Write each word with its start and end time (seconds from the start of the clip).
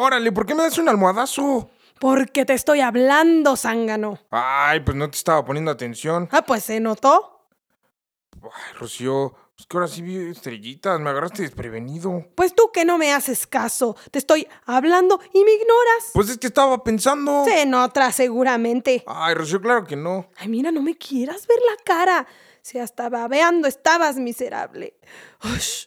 Órale, 0.00 0.30
¿por 0.30 0.46
qué 0.46 0.54
me 0.54 0.62
das 0.62 0.78
un 0.78 0.88
almohadazo? 0.88 1.70
Porque 1.98 2.44
te 2.44 2.52
estoy 2.54 2.80
hablando, 2.80 3.56
zángano. 3.56 4.20
Ay, 4.30 4.78
pues 4.78 4.96
no 4.96 5.10
te 5.10 5.16
estaba 5.16 5.44
poniendo 5.44 5.72
atención. 5.72 6.28
Ah, 6.30 6.42
pues 6.42 6.62
se 6.62 6.78
notó. 6.78 7.48
Ay, 8.40 8.74
Rocío, 8.78 9.34
pues 9.56 9.66
que 9.66 9.76
ahora 9.76 9.88
sí 9.88 10.02
vi 10.02 10.30
estrellitas, 10.30 11.00
me 11.00 11.10
agarraste 11.10 11.42
desprevenido. 11.42 12.28
Pues 12.36 12.54
tú 12.54 12.70
que 12.72 12.84
no 12.84 12.96
me 12.96 13.12
haces 13.12 13.48
caso. 13.48 13.96
Te 14.12 14.20
estoy 14.20 14.46
hablando 14.66 15.18
y 15.34 15.42
me 15.42 15.50
ignoras. 15.54 16.10
Pues 16.14 16.28
es 16.28 16.38
que 16.38 16.46
estaba 16.46 16.84
pensando. 16.84 17.44
Se 17.44 17.66
nota 17.66 18.12
seguramente. 18.12 19.02
Ay, 19.04 19.34
Rocío, 19.34 19.60
claro 19.60 19.84
que 19.84 19.96
no. 19.96 20.30
Ay, 20.36 20.46
mira, 20.46 20.70
no 20.70 20.80
me 20.80 20.96
quieras 20.96 21.44
ver 21.48 21.58
la 21.68 21.84
cara. 21.84 22.26
Si 22.62 22.78
hasta 22.78 23.08
babeando 23.08 23.66
estabas 23.66 24.14
miserable. 24.14 24.96
Ush, 25.42 25.86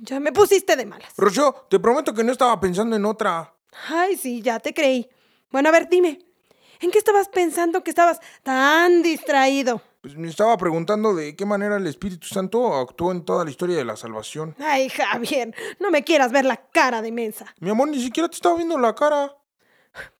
ya 0.00 0.20
me 0.20 0.32
pusiste 0.32 0.76
de 0.76 0.86
malas. 0.86 1.12
Rocío, 1.16 1.54
te 1.70 1.78
prometo 1.80 2.12
que 2.14 2.24
no 2.24 2.32
estaba 2.32 2.58
pensando 2.60 2.96
en 2.96 3.04
otra. 3.04 3.54
Ay, 3.88 4.16
sí, 4.16 4.42
ya 4.42 4.58
te 4.60 4.72
creí. 4.74 5.08
Bueno, 5.50 5.68
a 5.68 5.72
ver, 5.72 5.88
dime. 5.88 6.18
¿En 6.80 6.90
qué 6.90 6.98
estabas 6.98 7.28
pensando 7.28 7.84
que 7.84 7.90
estabas 7.90 8.18
tan 8.42 9.02
distraído? 9.02 9.80
Pues 10.00 10.16
me 10.16 10.28
estaba 10.28 10.56
preguntando 10.56 11.14
de 11.14 11.36
qué 11.36 11.46
manera 11.46 11.76
el 11.76 11.86
Espíritu 11.86 12.26
Santo 12.26 12.74
actuó 12.74 13.12
en 13.12 13.24
toda 13.24 13.44
la 13.44 13.50
historia 13.50 13.76
de 13.76 13.84
la 13.84 13.94
salvación. 13.96 14.56
Ay, 14.58 14.88
Javier, 14.88 15.54
no 15.78 15.90
me 15.92 16.02
quieras 16.02 16.32
ver 16.32 16.44
la 16.44 16.56
cara 16.56 17.00
de 17.02 17.12
mensa. 17.12 17.54
Mi 17.60 17.70
amor, 17.70 17.88
ni 17.88 18.02
siquiera 18.02 18.28
te 18.28 18.34
estaba 18.34 18.56
viendo 18.56 18.76
la 18.78 18.94
cara. 18.96 19.36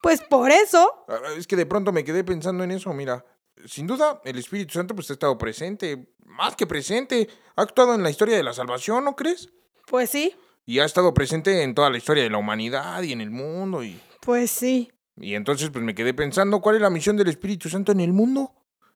Pues 0.01 0.21
por 0.21 0.53
eso. 0.53 1.05
Ah, 1.09 1.19
Es 1.37 1.47
que 1.49 1.57
de 1.57 1.67
pronto 1.67 1.91
me 1.93 2.05
quedé 2.05 2.23
pensando 2.23 2.63
en 2.63 2.71
eso, 2.71 2.93
mira. 2.93 3.25
Sin 3.67 3.87
duda, 3.87 4.21
el 4.25 4.39
Espíritu 4.39 4.75
Santo 4.75 4.95
pues 4.95 5.09
ha 5.11 5.15
estado 5.15 5.37
presente, 5.39 6.09
más 6.25 6.57
que 6.57 6.67
presente. 6.67 7.29
Ha 7.57 7.63
actuado 7.63 7.95
en 7.95 8.03
la 8.03 8.11
historia 8.11 8.37
de 8.37 8.43
la 8.43 8.53
salvación, 8.53 9.05
¿no 9.05 9.15
crees? 9.17 9.51
Pues 9.87 10.11
sí, 10.11 10.35
Y 10.65 10.79
ha 10.79 10.85
estado 10.85 11.13
presente 11.13 11.63
en 11.63 11.75
toda 11.75 11.91
la 11.91 11.99
historia 11.99 12.23
de 12.23 12.31
la 12.31 12.39
humanidad 12.39 13.03
y 13.03 13.13
en 13.13 13.21
el 13.21 13.31
mundo. 13.31 13.83
Y, 13.83 14.01
pues 14.21 14.51
sí. 14.51 14.91
y 15.17 15.35
entonces 15.35 15.71
pues 15.71 15.85
me 15.85 15.95
quedé 15.95 16.15
pensando 16.15 16.61
cuál 16.61 16.77
es 16.77 16.83
la 16.83 16.91
misión 16.91 17.17
del 17.17 17.29
Espíritu 17.29 17.69
Santo 17.69 17.93
en 17.93 18.01
el 18.01 18.13
mundo. 18.13 18.53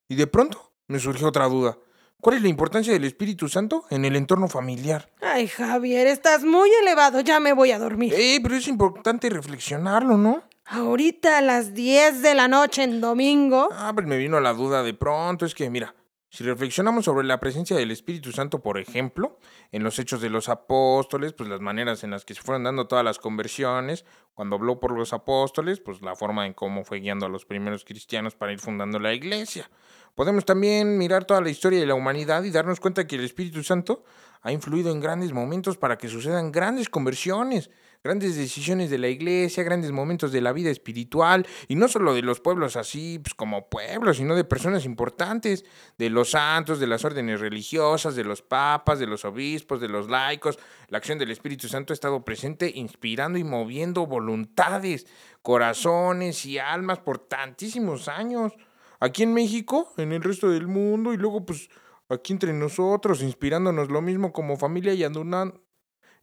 Y 0.08 0.14
de 0.14 0.26
pronto 0.26 0.72
me 0.86 0.98
surgió 1.00 1.26
otra 1.28 1.46
duda. 1.48 1.76
¿Cuál 2.20 2.36
es 2.36 2.42
la 2.42 2.48
importancia 2.48 2.92
del 2.92 3.04
Espíritu 3.04 3.48
Santo 3.48 3.84
en 3.90 4.04
el 4.04 4.16
entorno 4.16 4.48
familiar? 4.48 5.10
Ay, 5.20 5.48
Javier, 5.48 6.06
estás 6.06 6.44
muy 6.44 6.70
elevado. 6.82 7.20
Ya 7.20 7.40
me 7.40 7.52
voy 7.52 7.72
a 7.72 7.78
dormir. 7.78 8.14
Eh, 8.16 8.38
pero 8.42 8.54
es 8.54 8.68
importante 8.68 9.28
reflexionarlo, 9.28 10.16
¿no? 10.16 10.42
Ahorita 10.68 11.38
a 11.38 11.42
las 11.42 11.74
10 11.74 12.22
de 12.22 12.34
la 12.34 12.48
noche 12.48 12.82
en 12.82 13.00
domingo. 13.00 13.68
Ah, 13.72 13.92
pues 13.94 14.06
me 14.06 14.18
vino 14.18 14.40
la 14.40 14.52
duda 14.52 14.82
de 14.82 14.94
pronto. 14.94 15.46
Es 15.46 15.54
que, 15.54 15.70
mira, 15.70 15.94
si 16.28 16.42
reflexionamos 16.42 17.04
sobre 17.04 17.24
la 17.24 17.38
presencia 17.38 17.76
del 17.76 17.92
Espíritu 17.92 18.32
Santo, 18.32 18.60
por 18.60 18.78
ejemplo, 18.78 19.38
en 19.70 19.84
los 19.84 19.98
hechos 20.00 20.20
de 20.20 20.28
los 20.28 20.48
apóstoles, 20.48 21.32
pues 21.34 21.48
las 21.48 21.60
maneras 21.60 22.02
en 22.02 22.10
las 22.10 22.24
que 22.24 22.34
se 22.34 22.42
fueron 22.42 22.64
dando 22.64 22.88
todas 22.88 23.04
las 23.04 23.18
conversiones, 23.18 24.04
cuando 24.34 24.56
habló 24.56 24.80
por 24.80 24.90
los 24.90 25.12
apóstoles, 25.12 25.78
pues 25.78 26.02
la 26.02 26.16
forma 26.16 26.46
en 26.46 26.52
cómo 26.52 26.84
fue 26.84 26.98
guiando 26.98 27.26
a 27.26 27.28
los 27.28 27.46
primeros 27.46 27.84
cristianos 27.84 28.34
para 28.34 28.52
ir 28.52 28.58
fundando 28.58 28.98
la 28.98 29.14
iglesia. 29.14 29.70
Podemos 30.16 30.44
también 30.44 30.98
mirar 30.98 31.26
toda 31.26 31.40
la 31.40 31.50
historia 31.50 31.78
de 31.78 31.86
la 31.86 31.94
humanidad 31.94 32.42
y 32.42 32.50
darnos 32.50 32.80
cuenta 32.80 33.06
que 33.06 33.16
el 33.16 33.24
Espíritu 33.24 33.62
Santo 33.62 34.02
ha 34.42 34.50
influido 34.50 34.90
en 34.90 35.00
grandes 35.00 35.32
momentos 35.32 35.76
para 35.76 35.96
que 35.96 36.08
sucedan 36.08 36.50
grandes 36.50 36.88
conversiones, 36.88 37.70
grandes 38.06 38.36
decisiones 38.36 38.88
de 38.88 38.98
la 38.98 39.08
iglesia, 39.08 39.62
grandes 39.62 39.92
momentos 39.92 40.32
de 40.32 40.40
la 40.40 40.52
vida 40.52 40.70
espiritual, 40.70 41.46
y 41.68 41.74
no 41.74 41.88
solo 41.88 42.14
de 42.14 42.22
los 42.22 42.40
pueblos 42.40 42.76
así 42.76 43.18
pues, 43.18 43.34
como 43.34 43.68
pueblos, 43.68 44.16
sino 44.16 44.34
de 44.34 44.44
personas 44.44 44.84
importantes, 44.84 45.64
de 45.98 46.08
los 46.08 46.30
santos, 46.30 46.80
de 46.80 46.86
las 46.86 47.04
órdenes 47.04 47.40
religiosas, 47.40 48.16
de 48.16 48.24
los 48.24 48.40
papas, 48.42 48.98
de 48.98 49.06
los 49.06 49.24
obispos, 49.24 49.80
de 49.80 49.88
los 49.88 50.08
laicos. 50.08 50.58
La 50.88 50.98
acción 50.98 51.18
del 51.18 51.30
Espíritu 51.30 51.68
Santo 51.68 51.92
ha 51.92 51.94
estado 51.94 52.24
presente 52.24 52.72
inspirando 52.74 53.38
y 53.38 53.44
moviendo 53.44 54.06
voluntades, 54.06 55.06
corazones 55.42 56.46
y 56.46 56.58
almas 56.58 57.00
por 57.00 57.18
tantísimos 57.18 58.08
años. 58.08 58.52
Aquí 59.00 59.24
en 59.24 59.34
México, 59.34 59.92
en 59.98 60.12
el 60.12 60.22
resto 60.22 60.48
del 60.48 60.68
mundo, 60.68 61.12
y 61.12 61.16
luego 61.16 61.44
pues 61.44 61.68
aquí 62.08 62.32
entre 62.32 62.52
nosotros, 62.52 63.22
inspirándonos 63.22 63.90
lo 63.90 64.00
mismo 64.00 64.32
como 64.32 64.56
familia 64.56 64.94
y 64.94 65.02
anduna- 65.02 65.52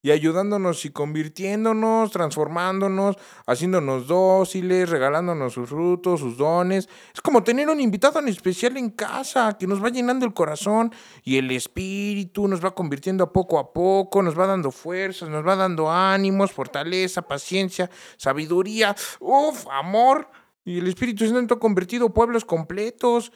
y 0.04 0.12
ayudándonos 0.12 0.84
y 0.84 0.90
convirtiéndonos, 0.90 2.12
transformándonos, 2.12 3.16
haciéndonos 3.48 4.06
dóciles, 4.06 4.90
regalándonos 4.90 5.54
sus 5.54 5.70
frutos, 5.70 6.20
sus 6.20 6.38
dones. 6.38 6.90
Es 7.14 7.22
como 7.22 7.42
tener 7.42 7.70
un 7.70 7.80
invitado 7.80 8.20
en 8.20 8.28
especial 8.28 8.76
en 8.76 8.90
casa 8.90 9.58
que 9.58 9.66
nos 9.66 9.82
va 9.82 9.88
llenando 9.88 10.26
el 10.26 10.34
corazón 10.34 10.94
y 11.24 11.38
el 11.38 11.50
espíritu, 11.52 12.50
nos 12.50 12.64
va 12.64 12.76
convirtiendo 12.76 13.32
poco 13.32 13.58
a 13.58 13.72
poco, 13.72 14.22
nos 14.22 14.38
va 14.38 14.46
dando 14.46 14.72
fuerzas, 14.72 15.30
nos 15.30 15.48
va 15.48 15.56
dando 15.56 15.90
ánimos, 15.90 16.52
fortaleza, 16.52 17.22
paciencia, 17.22 17.90
sabiduría, 18.18 18.94
uf, 19.22 19.66
amor. 19.72 20.30
Y 20.66 20.80
el 20.80 20.88
Espíritu 20.88 21.26
Santo 21.30 21.56
ha 21.56 21.60
convertido 21.60 22.14
pueblos 22.14 22.44
completos. 22.44 23.32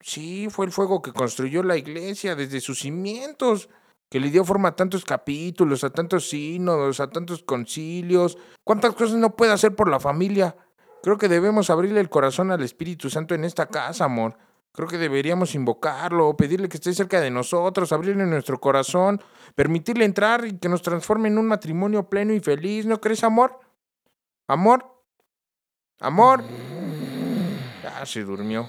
Sí, 0.00 0.48
fue 0.50 0.66
el 0.66 0.72
fuego 0.72 1.00
que 1.00 1.12
construyó 1.12 1.62
la 1.62 1.76
iglesia 1.76 2.34
desde 2.34 2.60
sus 2.60 2.80
cimientos, 2.80 3.68
que 4.12 4.20
le 4.20 4.30
dio 4.30 4.44
forma 4.44 4.68
a 4.68 4.76
tantos 4.76 5.06
capítulos, 5.06 5.84
a 5.84 5.88
tantos 5.88 6.28
sínodos, 6.28 7.00
a 7.00 7.08
tantos 7.08 7.42
concilios. 7.42 8.36
¿Cuántas 8.62 8.94
cosas 8.94 9.16
no 9.16 9.34
puede 9.34 9.52
hacer 9.52 9.74
por 9.74 9.88
la 9.88 9.98
familia? 9.98 10.54
Creo 11.02 11.16
que 11.16 11.28
debemos 11.28 11.70
abrirle 11.70 11.98
el 11.98 12.10
corazón 12.10 12.50
al 12.50 12.62
Espíritu 12.62 13.08
Santo 13.08 13.34
en 13.34 13.42
esta 13.42 13.64
casa, 13.68 14.04
amor. 14.04 14.36
Creo 14.70 14.86
que 14.86 14.98
deberíamos 14.98 15.54
invocarlo, 15.54 16.36
pedirle 16.36 16.68
que 16.68 16.76
esté 16.76 16.92
cerca 16.92 17.22
de 17.22 17.30
nosotros, 17.30 17.90
abrirle 17.90 18.26
nuestro 18.26 18.60
corazón, 18.60 19.18
permitirle 19.54 20.04
entrar 20.04 20.44
y 20.44 20.58
que 20.58 20.68
nos 20.68 20.82
transforme 20.82 21.28
en 21.28 21.38
un 21.38 21.46
matrimonio 21.46 22.10
pleno 22.10 22.34
y 22.34 22.40
feliz, 22.40 22.84
¿no 22.84 23.00
crees, 23.00 23.24
amor? 23.24 23.60
¿Amor? 24.46 24.84
¿Amor? 26.00 26.44
Ya 27.82 28.04
se 28.04 28.24
durmió. 28.24 28.68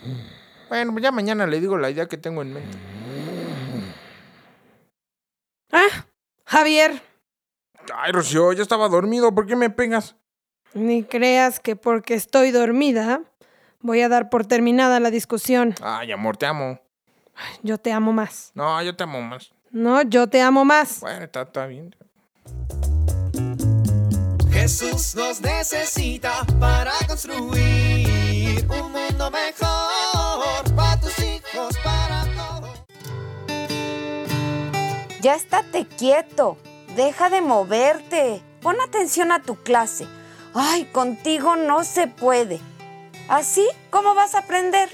Bueno, 0.70 0.98
ya 1.00 1.12
mañana 1.12 1.46
le 1.46 1.60
digo 1.60 1.78
la 1.78 1.90
idea 1.90 2.08
que 2.08 2.16
tengo 2.16 2.42
en 2.42 2.54
mente. 2.54 3.03
Ah, 5.74 6.06
Javier, 6.46 7.02
Ay, 7.94 8.12
Rocío, 8.14 8.54
ya 8.54 8.62
estaba 8.62 8.88
dormido, 8.88 9.34
¿por 9.36 9.46
qué 9.46 9.56
me 9.58 9.70
pegas? 9.70 10.16
ni 10.74 11.04
creas 11.04 11.60
que 11.60 11.76
porque 11.76 12.14
estoy 12.16 12.50
dormida 12.52 13.22
voy 13.82 14.02
a 14.02 14.10
dar 14.10 14.30
por 14.30 14.46
terminada 14.46 15.00
la 15.00 15.12
discusión. 15.12 15.76
Ay, 15.82 16.12
amor, 16.12 16.38
te 16.38 16.46
amo. 16.46 16.80
Yo 17.62 17.78
te 17.78 17.92
amo 17.92 18.14
más. 18.14 18.52
No, 18.56 18.82
yo 18.82 18.96
te 18.96 19.04
amo 19.04 19.22
más. 19.22 19.52
No, 19.72 20.02
yo 20.04 20.28
te 20.28 20.42
amo 20.42 20.64
más. 20.66 21.00
Bueno, 21.02 21.26
está, 21.26 21.42
está 21.42 21.66
bien. 21.66 21.96
Jesús 24.52 25.16
nos 25.16 25.42
necesita 25.42 26.46
para 26.60 26.94
construir 27.08 28.66
un 28.70 28.92
mundo 28.92 29.32
mejor 29.32 30.76
para 30.76 31.00
tus 31.02 31.20
hijos, 31.20 31.78
para 31.84 32.24
todos. 32.36 32.63
Ya 35.24 35.36
estate 35.36 35.88
quieto. 35.88 36.58
Deja 36.98 37.30
de 37.30 37.40
moverte. 37.40 38.42
Pon 38.62 38.76
atención 38.82 39.32
a 39.32 39.42
tu 39.42 39.56
clase. 39.56 40.06
Ay, 40.54 40.84
contigo 40.84 41.56
no 41.56 41.86
se 41.86 42.08
puede. 42.08 42.60
¿Así? 43.30 43.66
¿Cómo 43.90 44.16
vas 44.16 44.36
a 44.36 44.40
aprender? 44.40 44.90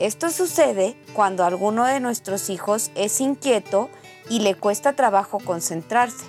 Esto 0.00 0.30
sucede 0.30 0.96
cuando 1.12 1.44
alguno 1.44 1.84
de 1.84 2.00
nuestros 2.00 2.50
hijos 2.50 2.90
es 2.96 3.20
inquieto 3.20 3.90
y 4.28 4.40
le 4.40 4.56
cuesta 4.56 4.94
trabajo 4.94 5.38
concentrarse. 5.38 6.26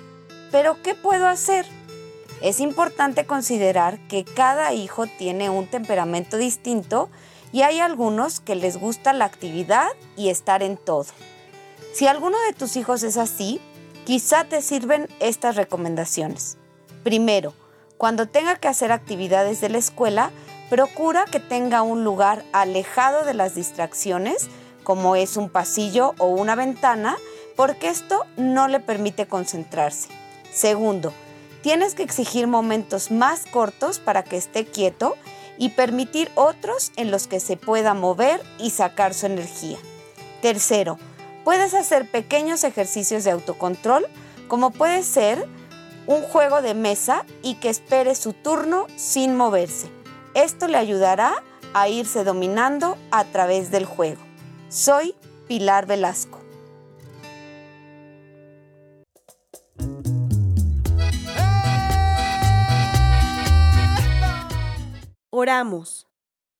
Pero 0.52 0.80
¿qué 0.80 0.94
puedo 0.94 1.26
hacer? 1.26 1.66
Es 2.42 2.60
importante 2.60 3.26
considerar 3.26 3.98
que 4.06 4.24
cada 4.24 4.72
hijo 4.72 5.08
tiene 5.08 5.50
un 5.50 5.66
temperamento 5.66 6.36
distinto 6.36 7.10
y 7.50 7.62
hay 7.62 7.80
algunos 7.80 8.38
que 8.38 8.54
les 8.54 8.76
gusta 8.76 9.12
la 9.12 9.24
actividad 9.24 9.88
y 10.16 10.28
estar 10.28 10.62
en 10.62 10.76
todo. 10.76 11.06
Si 11.92 12.06
alguno 12.06 12.38
de 12.46 12.52
tus 12.52 12.76
hijos 12.76 13.02
es 13.02 13.16
así, 13.16 13.60
quizá 14.04 14.44
te 14.44 14.62
sirven 14.62 15.08
estas 15.18 15.56
recomendaciones. 15.56 16.56
Primero, 17.02 17.52
cuando 17.98 18.26
tenga 18.26 18.56
que 18.56 18.68
hacer 18.68 18.92
actividades 18.92 19.60
de 19.60 19.68
la 19.68 19.78
escuela, 19.78 20.30
procura 20.70 21.24
que 21.24 21.40
tenga 21.40 21.82
un 21.82 22.04
lugar 22.04 22.44
alejado 22.52 23.24
de 23.24 23.34
las 23.34 23.54
distracciones, 23.54 24.48
como 24.84 25.16
es 25.16 25.36
un 25.36 25.50
pasillo 25.50 26.14
o 26.18 26.28
una 26.28 26.54
ventana, 26.54 27.18
porque 27.56 27.88
esto 27.88 28.24
no 28.36 28.68
le 28.68 28.80
permite 28.80 29.26
concentrarse. 29.26 30.08
Segundo, 30.52 31.12
tienes 31.62 31.94
que 31.94 32.04
exigir 32.04 32.46
momentos 32.46 33.10
más 33.10 33.46
cortos 33.46 33.98
para 33.98 34.22
que 34.22 34.36
esté 34.36 34.64
quieto 34.64 35.16
y 35.58 35.70
permitir 35.70 36.30
otros 36.36 36.92
en 36.96 37.10
los 37.10 37.26
que 37.26 37.40
se 37.40 37.56
pueda 37.56 37.92
mover 37.92 38.40
y 38.58 38.70
sacar 38.70 39.12
su 39.12 39.26
energía. 39.26 39.76
Tercero, 40.40 40.98
puedes 41.44 41.74
hacer 41.74 42.10
pequeños 42.10 42.64
ejercicios 42.64 43.24
de 43.24 43.30
autocontrol, 43.30 44.06
como 44.48 44.70
puede 44.70 45.02
ser 45.02 45.46
un 46.06 46.22
juego 46.22 46.62
de 46.62 46.74
mesa 46.74 47.24
y 47.42 47.54
que 47.56 47.68
espere 47.68 48.14
su 48.14 48.32
turno 48.32 48.86
sin 48.96 49.36
moverse. 49.36 49.88
Esto 50.34 50.68
le 50.68 50.76
ayudará 50.76 51.42
a 51.74 51.88
irse 51.88 52.24
dominando 52.24 52.96
a 53.10 53.24
través 53.24 53.70
del 53.70 53.84
juego. 53.84 54.20
Soy 54.68 55.14
Pilar 55.46 55.86
Velasco. 55.86 56.40
Oramos. 65.30 66.06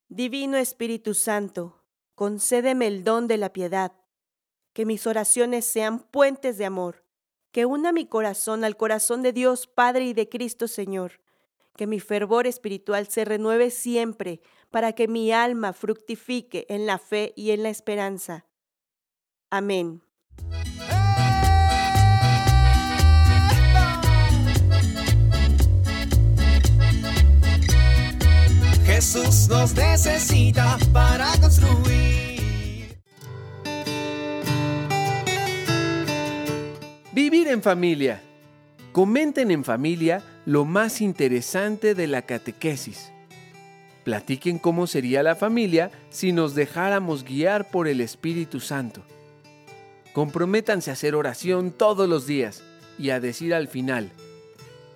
Divino 0.09 0.57
Espíritu 0.57 1.15
Santo, 1.15 1.85
concédeme 2.17 2.89
el 2.89 3.05
don 3.05 3.29
de 3.29 3.37
la 3.37 3.53
piedad, 3.53 3.93
que 4.73 4.87
mis 4.87 5.07
oraciones 5.07 5.65
sean 5.65 5.99
puentes 5.99 6.59
de 6.59 6.65
amor, 6.65 7.05
que 7.53 7.67
una 7.67 7.93
mi 7.93 8.07
corazón 8.07 8.65
al 8.65 8.77
corazón 8.77 9.23
de 9.23 9.33
Dios 9.33 9.67
Padre 9.67 10.05
y 10.05 10.15
de 10.15 10.29
Cristo 10.29 10.69
Señor, 10.69 11.21
que 11.77 11.87
mi 11.87 12.01
fervor 12.01 12.47
espiritual 12.47 13.09
se 13.09 13.25
renueve 13.25 13.71
siempre 13.71 14.41
para 14.71 14.93
que 14.93 15.09
mi 15.09 15.33
alma 15.33 15.73
fructifique 15.73 16.67
en 16.69 16.87
la 16.87 16.99
fe 16.99 17.33
y 17.37 17.51
en 17.51 17.63
la 17.63 17.71
esperanza. 17.71 18.47
Amén. 19.51 20.03
Jesús 28.85 29.49
nos 29.49 29.75
necesita 29.75 30.79
para 30.93 31.33
construir. 31.41 32.30
Vivir 37.23 37.49
en 37.49 37.61
familia. 37.61 38.23
Comenten 38.93 39.51
en 39.51 39.63
familia 39.63 40.25
lo 40.47 40.65
más 40.65 41.03
interesante 41.03 41.95
de 41.95 42.07
la 42.07 42.23
catequesis. 42.23 43.13
Platiquen 44.05 44.59
cómo 44.59 44.87
sería 44.87 45.23
la 45.23 45.37
familia 45.37 45.91
si 46.09 46.33
nos 46.33 46.55
dejáramos 46.55 47.23
guiar 47.23 47.71
por 47.71 47.89
el 47.89 48.01
Espíritu 48.01 48.59
Santo. 48.59 49.03
Comprométanse 50.15 50.89
a 50.89 50.95
hacer 50.95 51.15
oración 51.15 51.73
todos 51.73 52.09
los 52.09 52.27
días 52.27 52.63
y 52.99 53.11
a 53.11 53.21
decir 53.21 53.53
al 53.53 53.69
final, 53.69 54.13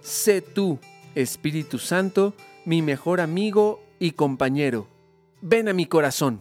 sé 0.01 0.41
tú, 0.41 0.79
Espíritu 1.15 1.79
Santo, 1.79 2.33
mi 2.65 2.81
mejor 2.81 3.21
amigo 3.21 3.83
y 3.99 4.13
compañero. 4.13 4.89
Ven 5.43 5.69
a 5.69 5.75
mi 5.75 5.85
corazón. 5.85 6.41